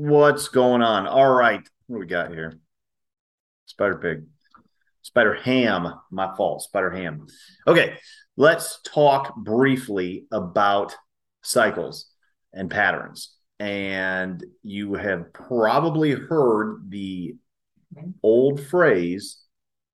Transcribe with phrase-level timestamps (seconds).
[0.00, 1.08] What's going on?
[1.08, 1.68] All right.
[1.88, 2.60] What do we got here?
[3.66, 4.26] Spider Pig.
[5.02, 5.92] Spider Ham.
[6.12, 6.62] My fault.
[6.62, 7.26] Spider Ham.
[7.66, 7.98] Okay.
[8.36, 10.94] Let's talk briefly about
[11.42, 12.06] cycles
[12.52, 13.34] and patterns.
[13.58, 17.34] And you have probably heard the
[18.22, 19.38] old phrase,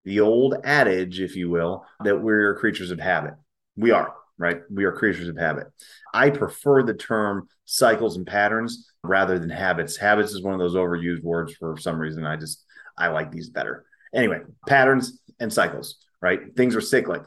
[0.05, 3.36] the old adage, if you will, that we're creatures of habit.
[3.75, 4.60] We are, right?
[4.70, 5.66] We are creatures of habit.
[6.12, 9.96] I prefer the term cycles and patterns rather than habits.
[9.96, 12.25] Habits is one of those overused words for some reason.
[12.25, 12.64] I just,
[12.96, 13.84] I like these better.
[14.14, 16.54] Anyway, patterns and cycles, right?
[16.56, 17.22] Things are cyclic.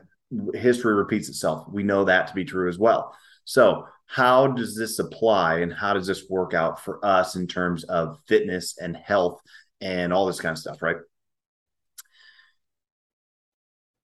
[0.53, 1.67] History repeats itself.
[1.69, 3.15] We know that to be true as well.
[3.45, 7.83] So, how does this apply and how does this work out for us in terms
[7.85, 9.41] of fitness and health
[9.81, 10.95] and all this kind of stuff, right?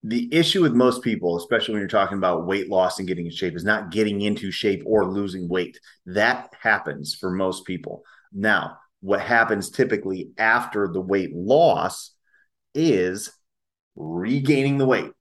[0.03, 3.31] The issue with most people, especially when you're talking about weight loss and getting in
[3.31, 5.80] shape, is not getting into shape or losing weight.
[6.05, 8.03] That happens for most people.
[8.34, 12.11] Now, what happens typically after the weight loss
[12.73, 13.31] is
[13.95, 15.11] regaining the weight.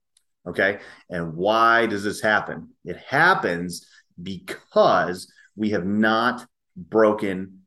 [0.47, 0.79] Okay.
[1.09, 2.69] And why does this happen?
[2.83, 3.87] It happens
[4.21, 7.59] because we have not broken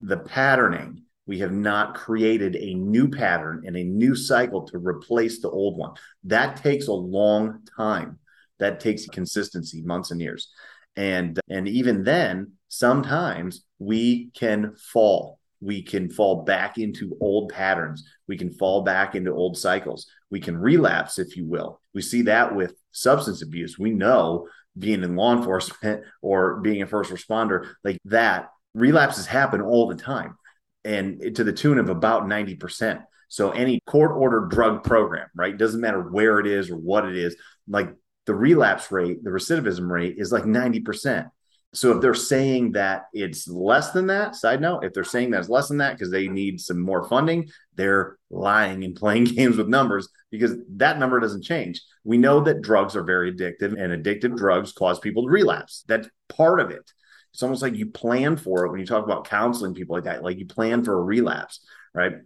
[0.00, 5.40] the patterning we have not created a new pattern and a new cycle to replace
[5.40, 5.92] the old one.
[6.24, 8.18] That takes a long time.
[8.58, 10.50] That takes consistency, months and years.
[10.96, 15.38] And and even then, sometimes we can fall.
[15.60, 18.04] We can fall back into old patterns.
[18.26, 20.06] We can fall back into old cycles.
[20.30, 21.80] We can relapse, if you will.
[21.94, 23.78] We see that with substance abuse.
[23.78, 29.60] We know being in law enforcement or being a first responder, like that, relapses happen
[29.60, 30.36] all the time
[30.84, 33.02] and to the tune of about 90%.
[33.28, 35.56] So any court ordered drug program, right?
[35.56, 37.94] Doesn't matter where it is or what it is, like
[38.26, 41.30] the relapse rate, the recidivism rate is like 90%.
[41.74, 45.40] So if they're saying that it's less than that, side note, if they're saying that
[45.40, 49.56] it's less than that because they need some more funding, they're lying and playing games
[49.56, 51.80] with numbers because that number doesn't change.
[52.04, 55.84] We know that drugs are very addictive and addictive drugs cause people to relapse.
[55.88, 56.90] That's part of it.
[57.32, 60.22] It's almost like you plan for it when you talk about counseling people like that,
[60.22, 61.60] like you plan for a relapse,
[61.94, 62.16] right?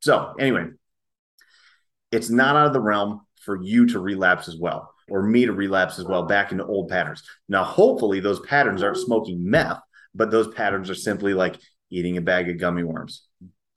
[0.00, 0.66] So, anyway,
[2.10, 5.52] it's not out of the realm for you to relapse as well, or me to
[5.52, 7.22] relapse as well back into old patterns.
[7.48, 9.80] Now, hopefully, those patterns aren't smoking meth,
[10.14, 11.56] but those patterns are simply like
[11.90, 13.22] eating a bag of gummy worms.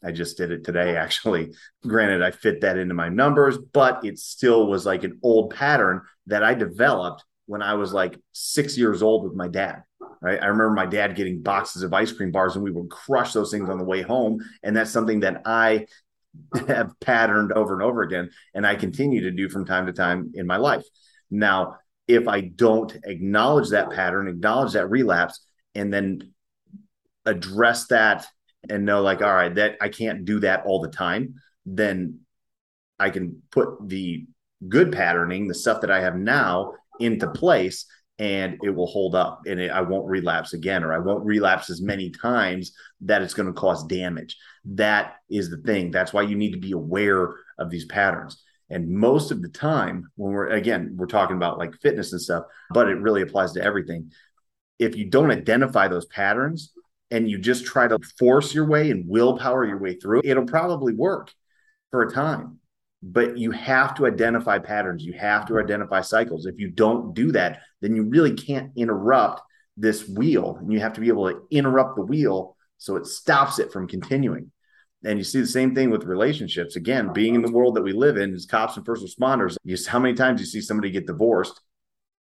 [0.03, 1.51] I just did it today, actually.
[1.85, 6.01] Granted, I fit that into my numbers, but it still was like an old pattern
[6.28, 9.83] that I developed when I was like six years old with my dad
[10.22, 10.41] right?
[10.41, 13.52] I remember my dad getting boxes of ice cream bars and we would crush those
[13.52, 14.40] things on the way home.
[14.63, 15.88] And that's something that I
[16.68, 18.29] have patterned over and over again.
[18.53, 20.84] And I continue to do from time to time in my life.
[21.31, 21.78] Now,
[22.08, 26.34] if I don't acknowledge that pattern, acknowledge that relapse, and then
[27.25, 28.25] address that
[28.68, 31.35] and know, like, all right, that I can't do that all the time,
[31.66, 32.22] then
[33.00, 34.25] I can put the
[34.68, 37.85] good patterning, the stuff that I have now, into place
[38.19, 41.69] and it will hold up and it, I won't relapse again or I won't relapse
[41.69, 44.38] as many times that it's going to cause damage.
[44.66, 45.90] That is the thing.
[45.90, 48.44] That's why you need to be aware of these patterns.
[48.69, 52.44] And most of the time, when we're again, we're talking about like fitness and stuff,
[52.72, 54.12] but it really applies to everything.
[54.78, 56.74] If you don't identify those patterns
[57.09, 60.94] and you just try to force your way and willpower your way through, it'll probably
[60.94, 61.31] work
[61.90, 62.59] for a time
[63.01, 65.03] but you have to identify patterns.
[65.03, 66.45] You have to identify cycles.
[66.45, 69.41] If you don't do that then you really can't interrupt
[69.77, 73.59] this wheel and you have to be able to interrupt the wheel so it stops
[73.59, 74.51] it from continuing.
[75.05, 76.75] And you see the same thing with relationships.
[76.75, 79.77] Again being in the world that we live in as cops and first responders you
[79.87, 81.61] how many times you see somebody get divorced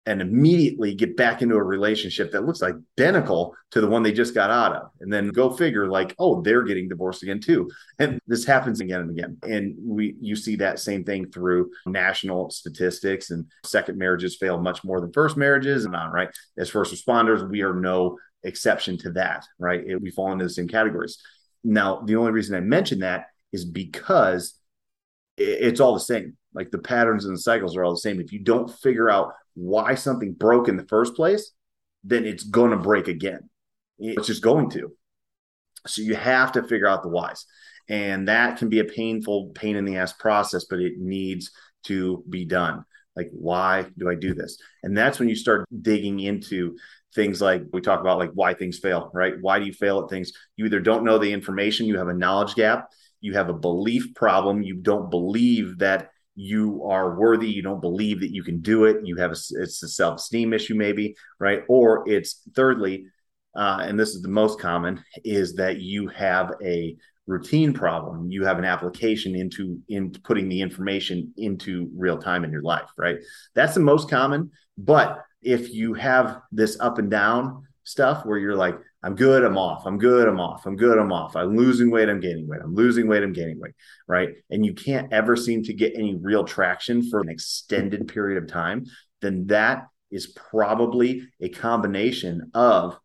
[0.06, 4.34] and immediately get back into a relationship that looks identical to the one they just
[4.34, 4.90] got out of.
[5.00, 7.70] And then go figure, like, oh, they're getting divorced again too.
[7.98, 9.38] And this happens again and again.
[9.42, 14.84] And we you see that same thing through national statistics and second marriages fail much
[14.84, 16.28] more than first marriages and on, right?
[16.58, 19.82] As first responders, we are no exception to that, right?
[19.86, 21.18] It, we fall into the same categories.
[21.62, 24.58] Now, the only reason I mention that is because
[25.38, 26.36] it's all the same.
[26.52, 28.20] Like the patterns and the cycles are all the same.
[28.20, 31.52] If you don't figure out why something broke in the first place,
[32.02, 33.48] then it's going to break again.
[33.98, 34.92] It's just going to.
[35.86, 37.46] So you have to figure out the whys.
[37.88, 41.50] And that can be a painful, pain in the ass process, but it needs
[41.84, 42.84] to be done.
[43.14, 44.58] Like, why do I do this?
[44.82, 46.76] And that's when you start digging into
[47.14, 49.34] things like we talk about, like why things fail, right?
[49.40, 50.32] Why do you fail at things?
[50.56, 52.90] You either don't know the information, you have a knowledge gap,
[53.20, 58.20] you have a belief problem, you don't believe that you are worthy you don't believe
[58.20, 62.02] that you can do it you have a it's a self-esteem issue maybe right or
[62.08, 63.06] it's thirdly
[63.56, 66.96] uh, and this is the most common, is that you have a
[67.26, 68.30] routine problem.
[68.30, 72.88] You have an application into in putting the information into real time in your life,
[72.98, 73.18] right?
[73.54, 74.50] That's the most common.
[74.76, 79.58] But if you have this up and down stuff where you're like, I'm good, I'm
[79.58, 82.62] off, I'm good, I'm off, I'm good, I'm off, I'm losing weight, I'm gaining weight,
[82.64, 83.74] I'm losing weight, I'm gaining weight,
[84.08, 84.30] right?
[84.48, 88.48] And you can't ever seem to get any real traction for an extended period of
[88.48, 88.86] time,
[89.20, 92.98] then that is probably a combination of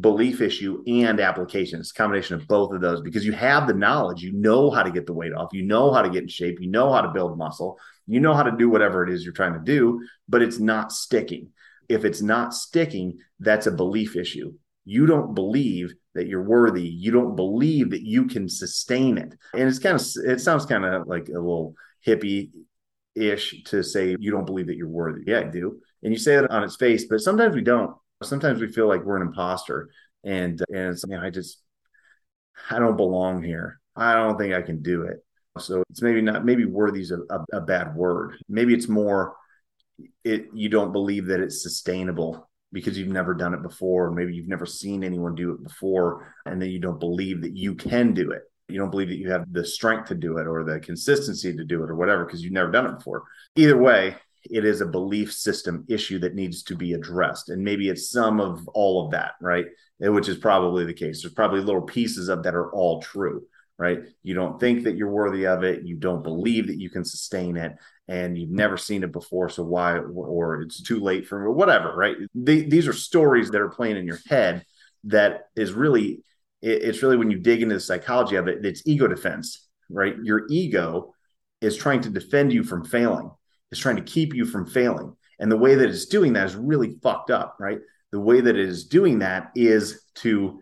[0.00, 1.78] belief issue and application.
[1.78, 4.82] It's a combination of both of those because you have the knowledge, you know how
[4.82, 7.02] to get the weight off, you know how to get in shape, you know how
[7.02, 10.00] to build muscle, you know how to do whatever it is you're trying to do,
[10.28, 11.50] but it's not sticking.
[11.88, 14.54] If it's not sticking, that's a belief issue.
[14.84, 16.82] You don't believe that you're worthy.
[16.88, 19.34] You don't believe that you can sustain it.
[19.54, 21.74] And it's kind of, it sounds kind of like a little
[22.06, 22.50] hippie
[23.14, 25.22] ish to say you don't believe that you're worthy.
[25.26, 25.80] Yeah, I do.
[26.02, 27.96] And you say that on its face, but sometimes we don't.
[28.22, 29.90] Sometimes we feel like we're an imposter.
[30.24, 31.62] And and it's, you know, I just
[32.70, 33.80] I don't belong here.
[33.96, 35.24] I don't think I can do it.
[35.58, 38.36] So it's maybe not maybe worthy is a, a, a bad word.
[38.48, 39.34] Maybe it's more
[40.24, 44.10] it you don't believe that it's sustainable because you've never done it before.
[44.10, 47.74] Maybe you've never seen anyone do it before, and then you don't believe that you
[47.74, 48.42] can do it
[48.72, 51.64] you don't believe that you have the strength to do it or the consistency to
[51.64, 53.24] do it or whatever because you've never done it before.
[53.56, 57.50] Either way, it is a belief system issue that needs to be addressed.
[57.50, 59.66] And maybe it's some of all of that, right?
[59.98, 61.22] Which is probably the case.
[61.22, 63.44] There's probably little pieces of that are all true,
[63.82, 63.98] right?
[64.22, 65.84] You don't think that you're worthy of it.
[65.84, 67.72] You don't believe that you can sustain it.
[68.06, 69.48] And you've never seen it before.
[69.48, 72.16] So why, or it's too late for whatever, right?
[72.32, 74.64] These are stories that are playing in your head
[75.04, 76.22] that is really
[76.64, 80.14] it's really when you dig into the psychology of it, it's ego defense, right?
[80.22, 81.12] Your ego
[81.60, 83.32] is trying to defend you from failing.
[83.72, 85.16] It's trying to keep you from failing.
[85.40, 87.80] And the way that it's doing that is really fucked up, right?
[88.12, 90.60] The way that it is doing that is to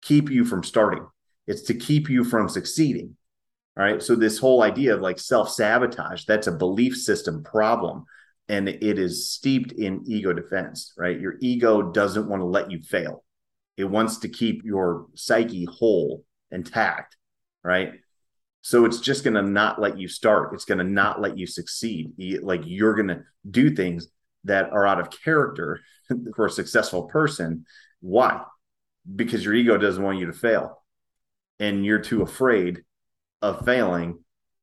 [0.00, 1.04] keep you from starting.
[1.46, 3.16] It's to keep you from succeeding.
[3.76, 4.02] Right.
[4.02, 8.04] So this whole idea of like self-sabotage, that's a belief system problem.
[8.48, 11.20] And it is steeped in ego defense, right?
[11.20, 13.22] Your ego doesn't want to let you fail
[13.76, 17.16] it wants to keep your psyche whole, intact,
[17.62, 17.92] right?
[18.62, 20.54] So it's just going to not let you start.
[20.54, 22.12] It's going to not let you succeed.
[22.42, 24.08] Like you're going to do things
[24.44, 25.80] that are out of character
[26.36, 27.64] for a successful person.
[28.00, 28.42] Why?
[29.14, 30.82] Because your ego doesn't want you to fail
[31.58, 32.82] and you're too afraid
[33.42, 34.18] of failing.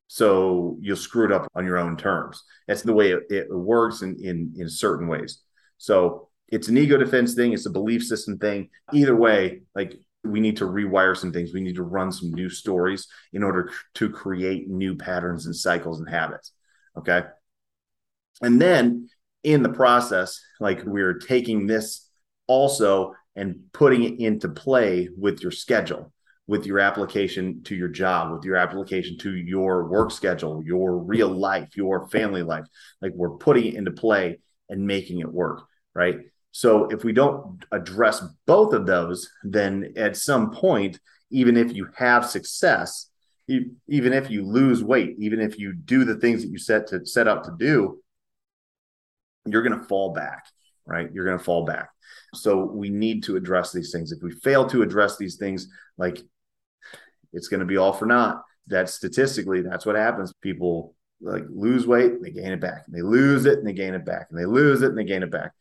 [0.07, 2.43] So you'll screw it up on your own terms.
[2.67, 5.41] That's the way it, it works in, in, in certain ways.
[5.77, 8.69] So it's an ego defense thing, it's a belief system thing.
[8.93, 11.53] Either way, like we need to rewire some things.
[11.53, 15.99] We need to run some new stories in order to create new patterns and cycles
[15.99, 16.53] and habits.
[16.97, 17.23] Okay.
[18.41, 19.09] And then
[19.43, 22.07] in the process, like we're taking this
[22.47, 26.13] also and putting it into play with your schedule,
[26.47, 31.29] with your application to your job, with your application to your work schedule, your real
[31.29, 32.65] life, your family life.
[33.01, 35.63] Like we're putting it into play and making it work.
[35.93, 36.17] Right.
[36.51, 40.99] So if we don't address both of those, then at some point,
[41.31, 43.09] even if you have success,
[43.47, 47.05] even if you lose weight, even if you do the things that you set to
[47.05, 47.99] set out to do,
[49.45, 50.45] you're going to fall back,
[50.85, 51.09] right?
[51.11, 51.89] You're going to fall back.
[52.35, 54.11] So we need to address these things.
[54.11, 55.67] If we fail to address these things,
[55.97, 56.21] like
[57.33, 58.43] it's going to be all for naught.
[58.67, 60.33] That statistically, that's what happens.
[60.41, 63.93] People like lose weight, they gain it back, and they lose it and they gain
[63.93, 65.51] it back, and they lose it and they gain it back.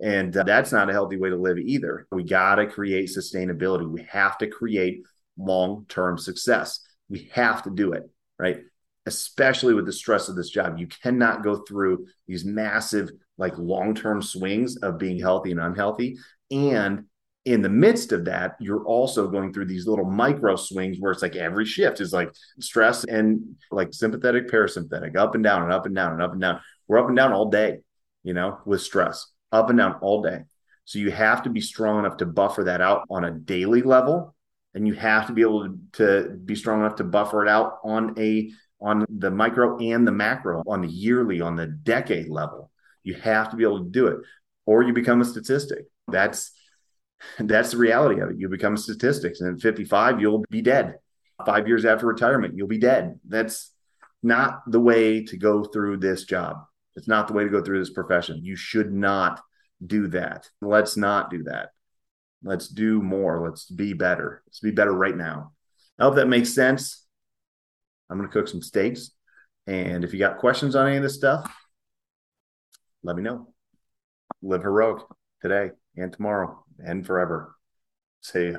[0.00, 2.06] And uh, that's not a healthy way to live either.
[2.10, 3.88] We got to create sustainability.
[3.88, 5.02] We have to create
[5.38, 6.80] long term success.
[7.08, 8.60] We have to do it, right?
[9.06, 10.78] Especially with the stress of this job.
[10.78, 16.18] You cannot go through these massive, like long term swings of being healthy and unhealthy.
[16.50, 17.04] And
[17.44, 21.22] in the midst of that, you're also going through these little micro swings where it's
[21.22, 25.86] like every shift is like stress and like sympathetic, parasympathetic, up and down and up
[25.86, 26.60] and down and up and down.
[26.86, 27.78] We're up and down all day,
[28.22, 30.42] you know, with stress up and down all day.
[30.84, 34.34] So you have to be strong enough to buffer that out on a daily level.
[34.74, 37.78] And you have to be able to, to be strong enough to buffer it out
[37.84, 42.70] on a on the micro and the macro, on the yearly, on the decade level.
[43.04, 44.18] You have to be able to do it,
[44.66, 45.84] or you become a statistic.
[46.08, 46.50] That's
[47.38, 48.38] that's the reality of it.
[48.38, 50.96] You become statistics, and at 55, you'll be dead.
[51.44, 53.18] Five years after retirement, you'll be dead.
[53.26, 53.72] That's
[54.22, 56.58] not the way to go through this job.
[56.94, 58.44] It's not the way to go through this profession.
[58.44, 59.40] You should not
[59.84, 60.48] do that.
[60.60, 61.70] Let's not do that.
[62.44, 63.44] Let's do more.
[63.44, 64.42] Let's be better.
[64.46, 65.52] Let's be better right now.
[65.98, 67.04] I hope that makes sense.
[68.10, 69.10] I'm going to cook some steaks.
[69.66, 71.50] And if you got questions on any of this stuff,
[73.02, 73.52] let me know.
[74.42, 75.02] Live heroic
[75.40, 77.54] today and tomorrow and forever.
[78.22, 78.54] See,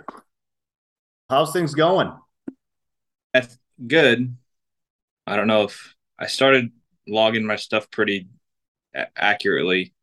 [1.29, 2.13] how's things going?
[3.33, 4.35] That's good.
[5.25, 6.71] I don't know if I started
[7.07, 8.27] logging my stuff pretty
[9.15, 9.93] accurately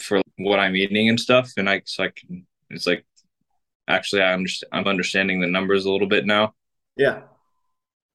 [0.00, 2.46] for what I'm eating and stuff, and I so I can.
[2.70, 3.04] It's like
[3.88, 4.70] actually I understand.
[4.72, 6.54] I'm understanding the numbers a little bit now.
[6.96, 7.22] Yeah.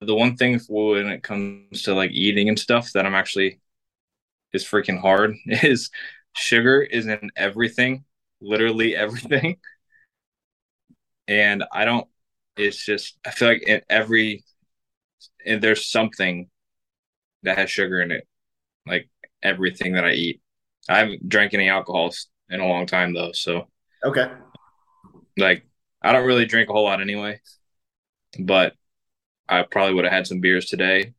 [0.02, 3.60] The one thing when it comes to like eating and stuff that I'm actually
[4.52, 5.90] is freaking hard is
[6.34, 8.06] sugar is in everything,
[8.42, 9.58] literally everything.
[11.28, 12.08] And I don't.
[12.58, 14.44] It's just I feel like in every
[15.46, 16.50] and there's something
[17.44, 18.28] that has sugar in it,
[18.88, 19.10] like
[19.44, 20.42] everything that I eat.
[20.90, 22.13] I haven't drank any alcohol
[22.50, 23.70] in a long time though, so
[24.04, 24.28] Okay.
[25.38, 25.66] like
[26.02, 27.40] I don't really drink a whole lot anyway.
[28.40, 28.74] But
[29.50, 31.13] I probably would have had some beers today,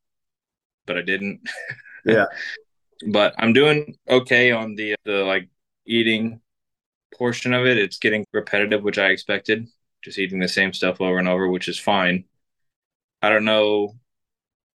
[0.87, 1.49] but I didn't.
[2.05, 2.27] Yeah.
[3.09, 5.49] But I'm doing okay on the the like
[5.87, 6.41] eating
[7.17, 7.79] portion of it.
[7.79, 9.69] It's getting repetitive, which I expected.
[10.03, 12.25] Just eating the same stuff over and over, which is fine.
[13.23, 13.95] I don't know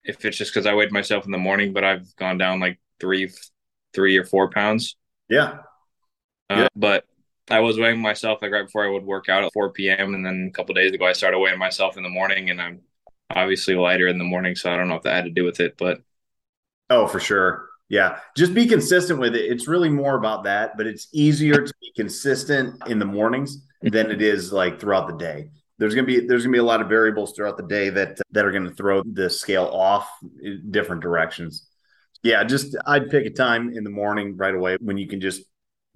[0.04, 2.80] if it's just because I weighed myself in the morning, but I've gone down like
[3.00, 3.30] three,
[3.94, 4.96] three or four pounds.
[5.28, 5.62] Yeah.
[6.50, 6.68] Uh, Yeah.
[6.76, 7.04] But
[7.50, 10.14] I was weighing myself like right before I would work out at 4 p.m.
[10.14, 12.82] And then a couple days ago, I started weighing myself in the morning, and I'm
[13.30, 14.54] obviously lighter in the morning.
[14.56, 16.00] So I don't know if that had to do with it, but
[16.90, 17.68] Oh, for sure.
[17.88, 18.18] Yeah.
[18.36, 19.44] Just be consistent with it.
[19.44, 24.10] It's really more about that, but it's easier to be consistent in the mornings than
[24.10, 25.50] it is like throughout the day.
[25.78, 28.46] There's gonna be there's gonna be a lot of variables throughout the day that that
[28.46, 30.08] are gonna throw the scale off
[30.42, 31.68] in different directions.
[32.22, 35.42] Yeah, just I'd pick a time in the morning right away when you can just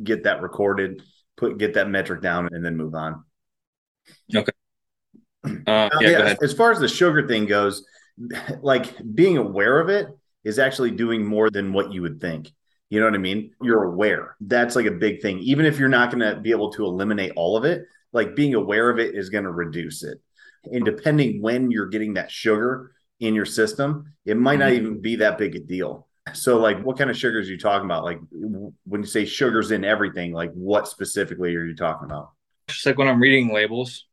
[0.02, 1.02] get that recorded,
[1.36, 3.24] put get that metric down, and then move on.
[5.66, 7.82] uh, Uh, yeah, yeah, as far as the sugar thing goes,
[8.60, 10.08] like being aware of it
[10.44, 12.50] is actually doing more than what you would think.
[12.88, 13.52] You know what I mean?
[13.62, 14.36] You're aware.
[14.40, 15.38] That's like a big thing.
[15.40, 18.54] Even if you're not going to be able to eliminate all of it, like being
[18.54, 20.18] aware of it is going to reduce it.
[20.64, 24.86] And depending when you're getting that sugar in your system, it might not mm-hmm.
[24.86, 26.08] even be that big a deal.
[26.32, 28.04] So, like, what kind of sugars are you talking about?
[28.04, 32.32] Like, when you say sugars in everything, like, what specifically are you talking about?
[32.68, 34.06] Just like when I'm reading labels,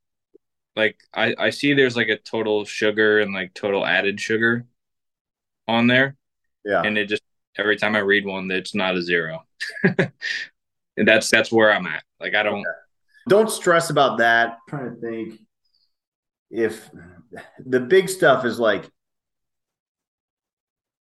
[0.75, 4.65] like I, I see there's like a total sugar and like total added sugar
[5.67, 6.15] on there.
[6.65, 6.81] Yeah.
[6.83, 7.23] And it just
[7.57, 9.43] every time I read one, it's not a zero.
[9.83, 12.03] and that's that's where I'm at.
[12.19, 12.65] Like I don't
[13.27, 14.49] don't stress about that.
[14.49, 15.39] I'm trying to think
[16.49, 16.89] if
[17.65, 18.89] the big stuff is like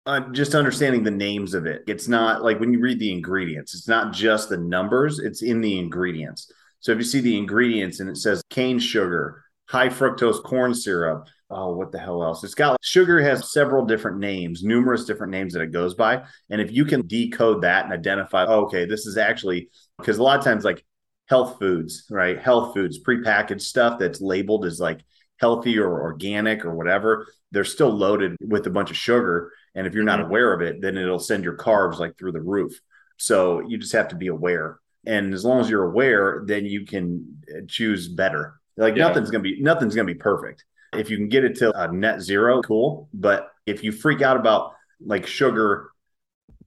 [0.06, 1.84] uh, just understanding the names of it.
[1.88, 5.62] It's not like when you read the ingredients, it's not just the numbers, it's in
[5.62, 6.52] the ingredients.
[6.80, 11.28] So if you see the ingredients and it says cane sugar, high fructose corn syrup,
[11.50, 12.44] oh, what the hell else?
[12.44, 16.24] It's got sugar has several different names, numerous different names that it goes by.
[16.50, 20.24] And if you can decode that and identify, oh, okay, this is actually because a
[20.24, 20.84] lot of times like
[21.28, 22.40] health foods, right?
[22.40, 25.02] Health foods, prepackaged stuff that's labeled as like
[25.40, 29.52] healthy or organic or whatever, they're still loaded with a bunch of sugar.
[29.76, 30.26] And if you're not Mhm.
[30.28, 32.80] aware of it, then it'll send your carbs like through the roof.
[33.18, 34.80] So you just have to be aware.
[35.06, 38.56] And as long as you're aware, then you can choose better.
[38.78, 39.08] Like Yeah.
[39.08, 40.64] nothing's gonna be nothing's gonna be perfect.
[40.94, 43.10] If you can get it to a net zero, cool.
[43.14, 45.90] But if you freak out about like sugar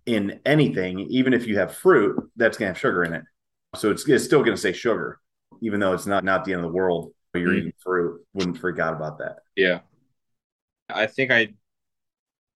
[0.06, 3.24] in anything, even if you have fruit, that's gonna have sugar in it.
[3.76, 5.20] So it's, it's still gonna say sugar,
[5.60, 7.12] even though it's not not the end of the world.
[7.32, 7.58] But you're Mhm.
[7.58, 9.40] eating fruit, wouldn't freak out about that.
[9.56, 9.80] yeah.
[10.90, 11.48] I think I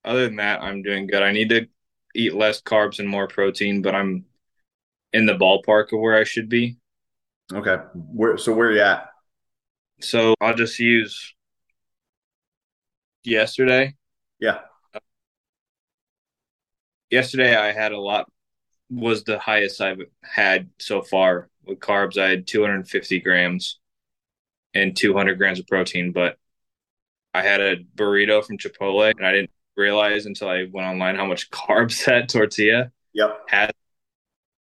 [0.05, 1.23] other than that, I'm doing good.
[1.23, 1.67] I need to
[2.15, 4.25] eat less carbs and more protein, but I'm
[5.13, 6.79] in the ballpark of where I should be.
[7.53, 7.77] Okay.
[7.95, 9.09] Where so where you at?
[10.01, 11.35] So I'll just use
[13.25, 13.95] yesterday.
[14.39, 14.63] Yeah.
[17.11, 18.31] Yesterday I had a lot
[18.91, 22.19] was the highest I've had so far with carbs.
[22.19, 23.81] I had 250 grams
[24.75, 26.39] and 200 grams of protein, but
[27.35, 31.27] I had a burrito from Chipotle and I didn't realize until I went online how
[31.27, 33.41] much carbs that tortilla Yep.
[33.49, 33.73] had.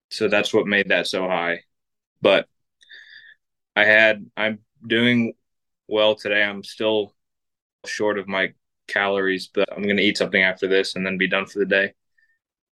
[0.10, 1.64] So that's what made that so high.
[2.22, 2.48] But
[3.76, 5.34] I had, I'm doing
[5.88, 6.44] well today.
[6.44, 7.14] I'm still
[7.86, 8.54] short of my
[8.88, 11.66] calories, but I'm going to eat something after this and then be done for the
[11.66, 11.94] day.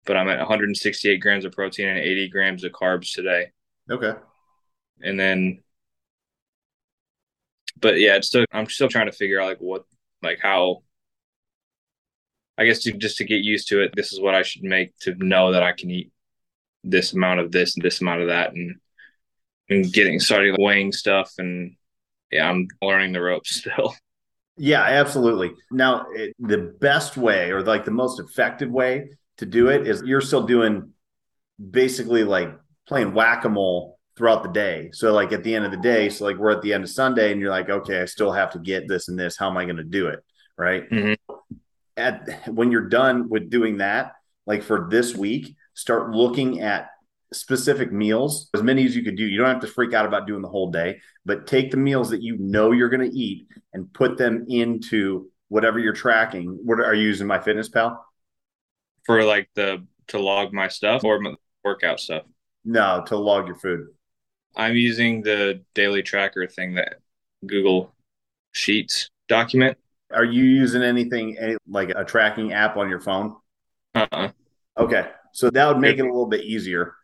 [0.05, 3.51] But I'm at 168 grams of protein and 80 grams of carbs today.
[3.89, 4.13] Okay.
[5.01, 5.63] And then,
[7.79, 9.85] but yeah, it's still, I'm still trying to figure out like what,
[10.21, 10.83] like how,
[12.57, 14.97] I guess to, just to get used to it, this is what I should make
[14.99, 16.11] to know that I can eat
[16.85, 18.75] this amount of this and this amount of that and
[19.69, 21.75] and getting started weighing stuff and
[22.31, 23.95] yeah, I'm learning the ropes still.
[24.57, 25.53] Yeah, absolutely.
[25.71, 30.01] Now, it, the best way or like the most effective way to do it is
[30.03, 30.91] you're still doing
[31.71, 32.57] basically like
[32.87, 34.91] playing whack a mole throughout the day.
[34.93, 36.89] So like at the end of the day, so like we're at the end of
[36.89, 39.37] Sunday and you're like, okay, I still have to get this and this.
[39.37, 40.19] How am I going to do it?
[40.57, 40.89] Right.
[40.89, 41.45] Mm-hmm.
[41.97, 44.13] At when you're done with doing that,
[44.45, 46.89] like for this week, start looking at
[47.33, 49.25] specific meals, as many as you could do.
[49.25, 52.09] You don't have to freak out about doing the whole day, but take the meals
[52.09, 56.59] that you know you're going to eat and put them into whatever you're tracking.
[56.63, 57.97] What are you using MyFitnessPal?
[59.05, 62.23] For like the to log my stuff or my workout stuff?
[62.63, 63.87] No, to log your food.
[64.55, 66.95] I'm using the daily tracker thing that
[67.45, 67.93] Google
[68.53, 69.77] Sheets document.
[70.11, 73.35] Are you using anything any, like a tracking app on your phone?
[73.93, 74.29] Uh-uh.
[74.77, 75.09] Okay.
[75.33, 76.95] So that would make it a little bit easier.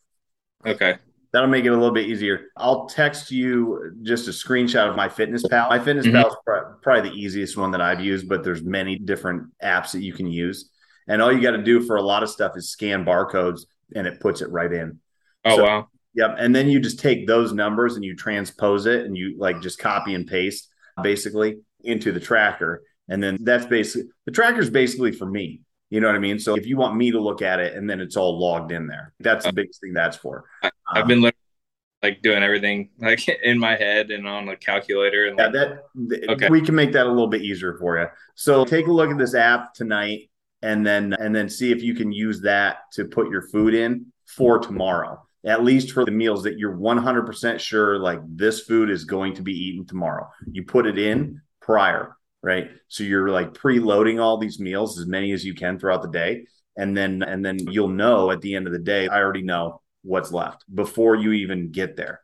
[0.66, 0.96] Okay.
[1.32, 2.48] That'll make it a little bit easier.
[2.58, 5.70] I'll text you just a screenshot of MyFitnessPal.
[5.70, 6.16] My Fitness mm-hmm.
[6.18, 10.02] Pal is probably the easiest one that I've used, but there's many different apps that
[10.02, 10.70] you can use.
[11.08, 13.62] And all you got to do for a lot of stuff is scan barcodes
[13.96, 15.00] and it puts it right in.
[15.46, 15.88] Oh, so, wow.
[16.16, 16.36] Yep.
[16.38, 19.80] And then you just take those numbers and you transpose it and you like just
[19.80, 20.68] copy and paste
[21.02, 22.84] basically into the tracker.
[23.08, 25.62] And then that's basically the tracker is basically for me.
[25.92, 26.40] You know what I mean?
[26.40, 28.88] So if you want me to look at it and then it's all logged in
[28.88, 30.46] there, that's the biggest thing that's for.
[30.64, 35.28] Um, been like doing everything like in my head and on a calculator.
[35.28, 36.50] And yeah, that okay.
[36.50, 38.08] we can make that a little bit easier for you.
[38.36, 40.32] So take a look at this app tonight
[40.64, 44.08] and then and then see if you can use that to put your food in
[44.26, 49.06] for tomorrow at least for the meals that you're 100% sure like this food is
[49.06, 50.30] going to be eaten tomorrow.
[50.52, 52.70] You put it in prior, right?
[52.88, 56.46] So you're like preloading all these meals as many as you can throughout the day
[56.78, 59.82] and then and then you'll know at the end of the day I already know
[60.04, 62.22] what's left before you even get there.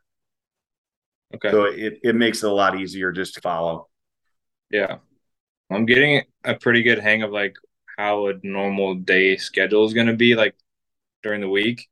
[1.34, 1.50] Okay.
[1.50, 3.88] So it it makes it a lot easier just to follow.
[4.70, 4.98] Yeah.
[5.70, 7.54] I'm getting a pretty good hang of like
[7.98, 10.54] how a normal day schedule is going to be like
[11.22, 11.88] during the week.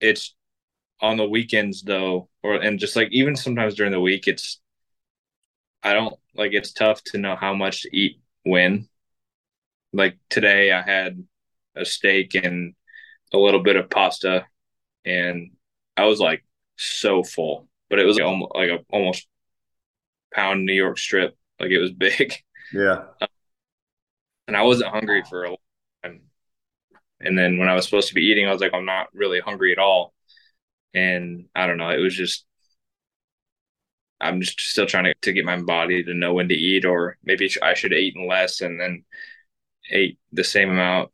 [0.00, 0.34] It's
[1.00, 4.60] on the weekends though, or and just like even sometimes during the week, it's
[5.82, 8.88] I don't like it's tough to know how much to eat when.
[9.92, 11.24] Like today, I had
[11.74, 12.74] a steak and
[13.32, 14.46] a little bit of pasta,
[15.04, 15.52] and
[15.96, 16.44] I was like
[16.76, 19.26] so full, but it was like almost like a almost
[20.34, 22.34] pound New York strip, like it was big.
[22.72, 23.04] Yeah,
[24.46, 25.56] and I wasn't hungry for a long
[26.02, 26.20] time.
[27.20, 29.40] And then when I was supposed to be eating, I was like, I'm not really
[29.40, 30.14] hungry at all
[30.94, 32.44] and I don't know, it was just
[34.20, 37.16] I'm just still trying to, to get my body to know when to eat, or
[37.24, 39.04] maybe I should eaten less and then
[39.90, 41.10] ate the same amount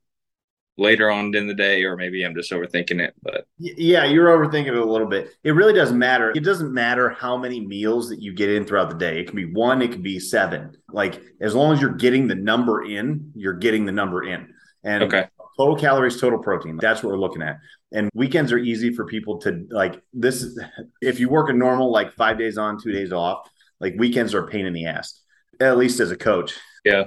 [0.76, 3.14] later on in the day, or maybe I'm just overthinking it.
[3.22, 5.28] But yeah, you're overthinking it a little bit.
[5.44, 6.32] It really doesn't matter.
[6.34, 9.20] It doesn't matter how many meals that you get in throughout the day.
[9.20, 10.76] It can be one, it can be seven.
[10.90, 14.52] Like as long as you're getting the number in, you're getting the number in.
[14.82, 15.28] And okay.
[15.56, 16.76] total calories, total protein.
[16.76, 17.58] That's what we're looking at.
[17.94, 20.58] And weekends are easy for people to like this.
[21.00, 23.48] If you work a normal like five days on, two days off,
[23.80, 25.20] like weekends are a pain in the ass,
[25.60, 26.54] at least as a coach.
[26.84, 27.04] Yeah.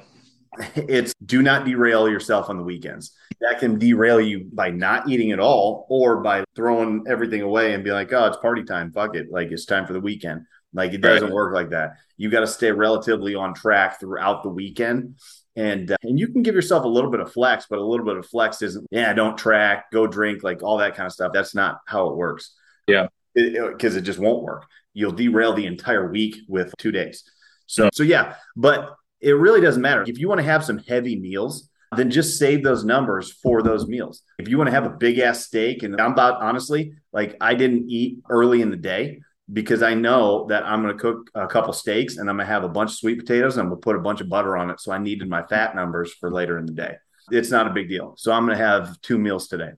[0.75, 3.11] It's do not derail yourself on the weekends.
[3.41, 7.83] That can derail you by not eating at all or by throwing everything away and
[7.83, 8.91] be like, oh, it's party time.
[8.91, 9.27] Fuck it.
[9.29, 10.45] Like it's time for the weekend.
[10.73, 11.33] Like it doesn't right.
[11.33, 11.97] work like that.
[12.15, 15.19] You got to stay relatively on track throughout the weekend
[15.57, 18.05] and uh, and you can give yourself a little bit of flex but a little
[18.05, 21.33] bit of flex isn't yeah don't track go drink like all that kind of stuff.
[21.33, 22.53] That's not how it works.
[22.87, 23.07] Yeah.
[23.33, 24.65] Because it, it, it, just won't work.
[24.93, 27.23] You'll derail the entire week with two days.
[27.65, 27.89] So mm-hmm.
[27.93, 30.05] so yeah but it really doesn't matter.
[30.07, 33.87] If you want to have some heavy meals then just save those numbers for those
[33.87, 34.21] meals.
[34.39, 37.55] If you want to have a big ass steak and i'm about honestly like i
[37.55, 41.47] didn't eat early in the day because I know that I'm going to cook a
[41.47, 43.81] couple steaks and I'm going to have a bunch of sweet potatoes and I'm going
[43.81, 44.79] to put a bunch of butter on it.
[44.81, 46.95] So I needed my fat numbers for later in the day.
[47.31, 48.15] It's not a big deal.
[48.17, 49.71] So I'm going to have two meals today.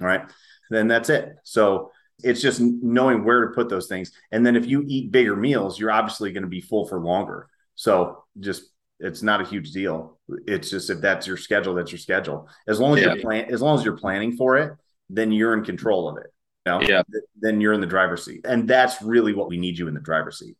[0.00, 0.22] All right.
[0.70, 1.34] Then that's it.
[1.42, 1.90] So
[2.22, 4.12] it's just knowing where to put those things.
[4.30, 7.48] And then if you eat bigger meals, you're obviously going to be full for longer.
[7.74, 8.64] So just
[9.00, 10.18] it's not a huge deal.
[10.46, 12.48] It's just if that's your schedule, that's your schedule.
[12.66, 13.14] As long as yeah.
[13.14, 14.72] you're plan as long as you're planning for it,
[15.10, 16.32] then you're in control of it
[16.66, 17.02] know, yeah,
[17.40, 18.44] then you're in the driver's seat.
[18.44, 20.56] And that's really what we need you in the driver's seat.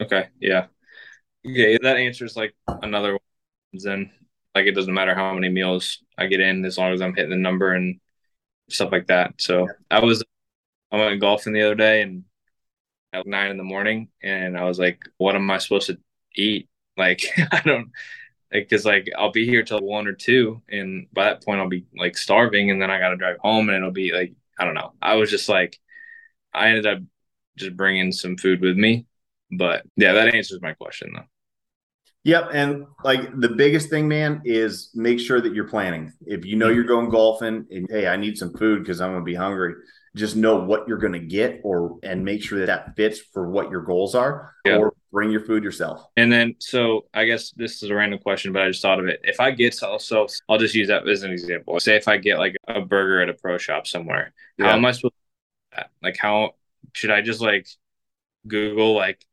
[0.00, 0.28] Okay.
[0.40, 0.66] Yeah.
[1.46, 1.78] Okay.
[1.82, 3.20] That answers like another one.
[3.72, 4.10] Then,
[4.54, 7.30] like, it doesn't matter how many meals I get in as long as I'm hitting
[7.30, 8.00] the number and
[8.68, 9.34] stuff like that.
[9.38, 9.98] So yeah.
[9.98, 10.24] I was,
[10.90, 12.24] I went golfing the other day and
[13.12, 15.98] at nine in the morning and I was like, what am I supposed to
[16.34, 16.68] eat?
[16.96, 17.92] Like, I don't,
[18.50, 21.68] because like, like I'll be here till one or two, and by that point I'll
[21.68, 24.66] be like starving, and then I got to drive home, and it'll be like I
[24.66, 24.92] don't know.
[25.00, 25.78] I was just like,
[26.52, 26.98] I ended up
[27.56, 29.06] just bringing some food with me.
[29.50, 31.24] But yeah, that answers my question though.
[32.24, 32.50] Yep.
[32.52, 36.12] And like the biggest thing, man, is make sure that you're planning.
[36.26, 39.22] If you know you're going golfing and hey, I need some food because I'm going
[39.22, 39.74] to be hungry,
[40.16, 43.48] just know what you're going to get or and make sure that that fits for
[43.48, 44.76] what your goals are yeah.
[44.76, 46.04] or bring your food yourself.
[46.16, 49.06] And then, so I guess this is a random question, but I just thought of
[49.06, 49.20] it.
[49.22, 51.78] If I get so, so I'll just use that as an example.
[51.80, 54.66] Say if I get like a burger at a pro shop somewhere, yeah.
[54.66, 55.14] how am I supposed
[55.74, 56.52] to, like, how
[56.92, 57.66] should I just like
[58.46, 59.24] Google like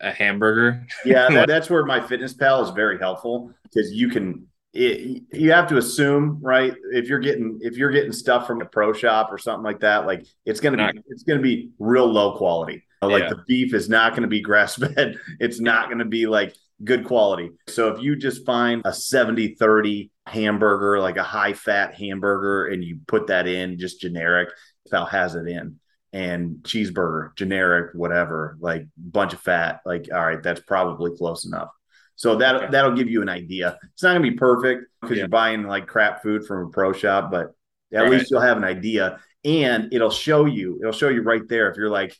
[0.00, 0.86] a hamburger.
[1.04, 5.78] yeah, that, that's where MyFitnessPal is very helpful because you can it, you have to
[5.78, 9.64] assume right if you're getting if you're getting stuff from a pro shop or something
[9.64, 13.30] like that like it's gonna not, be it's gonna be real low quality like yeah.
[13.30, 16.54] the beef is not gonna be grass fed it's not gonna be like
[16.84, 21.94] good quality so if you just find a 70 30 hamburger like a high fat
[21.94, 24.50] hamburger and you put that in just generic
[24.90, 25.76] Pal has it in
[26.16, 29.80] and cheeseburger, generic, whatever, like bunch of fat.
[29.84, 31.68] Like, all right, that's probably close enough.
[32.14, 32.66] So that okay.
[32.70, 33.78] that'll give you an idea.
[33.92, 35.22] It's not gonna be perfect because yeah.
[35.22, 37.52] you're buying like crap food from a pro shop, but
[37.92, 38.30] at all least right.
[38.30, 40.78] you'll have an idea, and it'll show you.
[40.80, 42.16] It'll show you right there if you're like,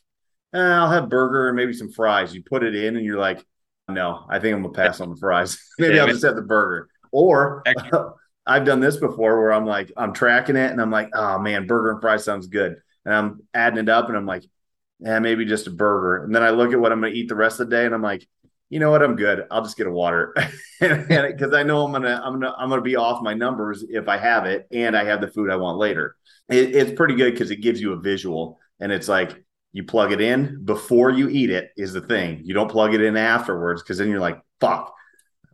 [0.53, 2.35] eh, I'll have burger and maybe some fries.
[2.35, 3.43] You put it in, and you're like,
[3.89, 5.59] no, I think I'm gonna pass on the fries.
[5.79, 6.87] maybe I'll just have the burger.
[7.11, 7.63] Or
[8.45, 11.65] I've done this before where I'm like, I'm tracking it, and I'm like, oh man,
[11.65, 12.75] burger and fries sounds good
[13.07, 14.43] and I'm adding it up and I'm like,
[14.99, 16.25] yeah, maybe just a burger.
[16.25, 17.85] And then I look at what I'm going to eat the rest of the day
[17.85, 18.27] and I'm like,
[18.69, 19.01] you know what?
[19.01, 19.45] I'm good.
[19.49, 20.35] I'll just get a water
[20.81, 24.17] because I know I'm gonna I'm gonna I'm gonna be off my numbers if I
[24.17, 26.17] have it and I have the food I want later.
[26.49, 29.41] It, it's pretty good because it gives you a visual and it's like
[29.71, 32.41] you plug it in before you eat it is the thing.
[32.43, 34.93] You don't plug it in afterwards because then you're like, fuck,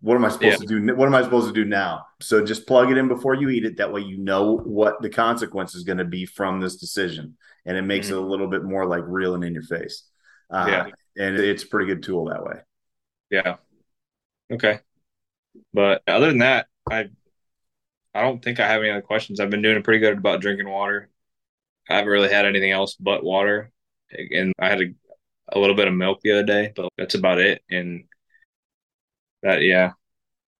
[0.03, 0.67] what am I supposed yeah.
[0.67, 0.95] to do?
[0.95, 2.05] What am I supposed to do now?
[2.19, 3.77] So just plug it in before you eat it.
[3.77, 7.37] That way you know what the consequence is going to be from this decision.
[7.65, 8.17] And it makes mm-hmm.
[8.17, 10.03] it a little bit more like real and in your face.
[10.49, 10.85] Uh, yeah.
[11.17, 12.55] And it's a pretty good tool that way.
[13.29, 13.55] Yeah.
[14.51, 14.79] Okay.
[15.73, 17.09] But other than that, I
[18.13, 19.39] I don't think I have any other questions.
[19.39, 21.09] I've been doing pretty good about drinking water.
[21.89, 23.71] I haven't really had anything else but water.
[24.11, 24.93] And I had a,
[25.53, 27.63] a little bit of milk the other day, but that's about it.
[27.69, 28.03] And
[29.43, 29.91] that yeah.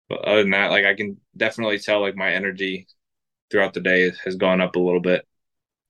[0.09, 2.87] But other than that like i can definitely tell like my energy
[3.49, 5.25] throughout the day has gone up a little bit.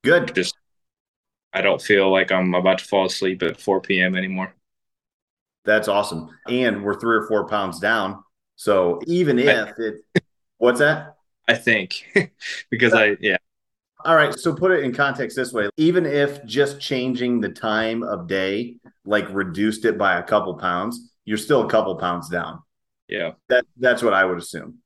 [0.02, 0.34] Good.
[0.34, 0.56] Just
[1.52, 4.54] i don't feel like i'm about to fall asleep at 4 p.m anymore.
[5.64, 6.28] That's awesome.
[6.46, 8.22] And we're three or four pounds down.
[8.56, 10.04] So even if it
[10.58, 11.16] what's that?
[11.48, 12.04] I think.
[12.70, 13.36] Because i yeah.
[14.04, 15.68] All right so put it in context this way.
[15.76, 21.10] Even if just changing the time of day like reduced it by a couple pounds
[21.24, 22.62] you're still a couple pounds down
[23.08, 24.78] yeah, that that's what I would assume.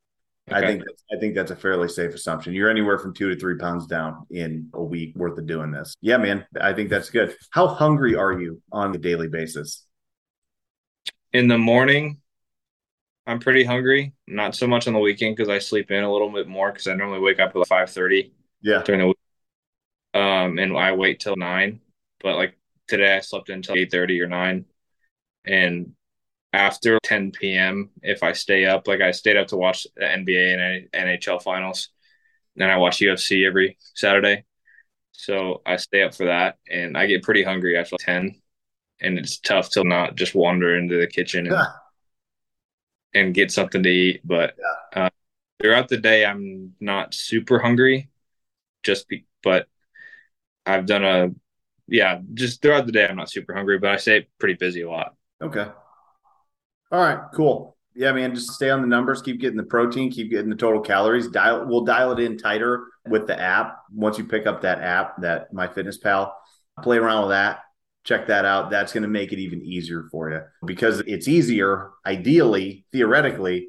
[0.50, 0.58] Okay.
[0.58, 2.54] I think I think that's a fairly safe assumption.
[2.54, 5.94] You're anywhere from two to three pounds down in a week worth of doing this.
[6.00, 7.36] Yeah, man, I think that's good.
[7.50, 9.84] How hungry are you on a daily basis?
[11.32, 12.18] In the morning,
[13.26, 14.14] I'm pretty hungry.
[14.26, 16.86] Not so much on the weekend because I sleep in a little bit more because
[16.86, 18.32] I normally wake up at like five thirty.
[18.62, 19.18] Yeah, during the week.
[20.14, 21.80] Um, and I wait till nine.
[22.22, 24.64] But like today, I slept until eight thirty or nine,
[25.44, 25.92] and
[26.52, 27.90] after 10 p.m.
[28.02, 28.88] if I stay up.
[28.88, 31.90] Like I stayed up to watch the NBA and NHL finals.
[32.56, 34.44] Then I watch UFC every Saturday.
[35.12, 38.40] So I stay up for that and I get pretty hungry after 10.
[39.00, 41.66] And it's tough to not just wander into the kitchen and,
[43.14, 44.20] and get something to eat.
[44.24, 44.54] But
[44.94, 45.04] yeah.
[45.04, 45.10] uh,
[45.60, 48.08] throughout the day, I'm not super hungry.
[48.82, 49.66] Just be, but
[50.66, 51.30] I've done a,
[51.86, 54.90] yeah, just throughout the day, I'm not super hungry, but I stay pretty busy a
[54.90, 55.14] lot.
[55.40, 55.66] Okay.
[56.90, 57.76] All right, cool.
[57.94, 60.80] Yeah, man, just stay on the numbers, keep getting the protein, keep getting the total
[60.80, 61.28] calories.
[61.28, 63.78] Dial we'll dial it in tighter with the app.
[63.92, 66.30] Once you pick up that app, that MyFitnessPal,
[66.82, 67.60] play around with that.
[68.04, 68.70] Check that out.
[68.70, 71.90] That's going to make it even easier for you because it's easier.
[72.06, 73.68] Ideally, theoretically,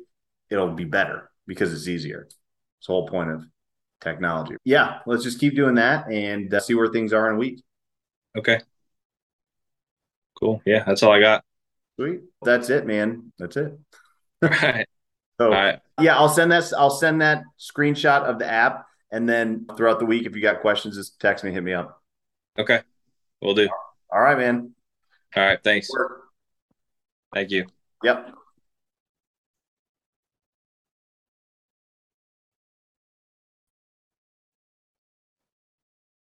[0.50, 2.28] it'll be better because it's easier.
[2.78, 3.44] It's the whole point of
[4.00, 4.56] technology.
[4.64, 7.64] Yeah, let's just keep doing that and uh, see where things are in a week.
[8.38, 8.62] Okay.
[10.40, 10.62] Cool.
[10.66, 11.44] Yeah, that's all I got.
[12.00, 12.22] Sweet.
[12.42, 13.34] That's it, man.
[13.38, 13.78] That's it.
[14.42, 14.88] All right.
[15.38, 15.80] So All right.
[16.00, 16.72] yeah, I'll send that.
[16.78, 20.62] I'll send that screenshot of the app, and then throughout the week, if you got
[20.62, 22.02] questions, just text me, hit me up.
[22.58, 22.82] Okay,
[23.42, 23.68] we'll do.
[24.12, 24.74] All right, man.
[25.36, 25.60] All right.
[25.62, 25.90] Thanks.
[27.34, 27.66] Thank you.
[28.02, 28.34] Yep.